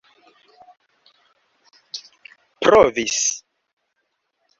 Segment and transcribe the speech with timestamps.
[2.63, 3.19] provis